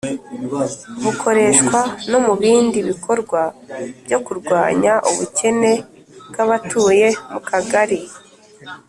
bukoreshwa 1.03 1.79
no 2.11 2.19
mu 2.25 2.33
bindi 2.41 2.79
bikorwa 2.89 3.41
byo 4.05 4.19
kurwanya 4.25 4.93
ubukene 5.09 5.73
bw'abatuye 6.29 7.07
mu 7.31 7.39
kagari. 7.49 7.99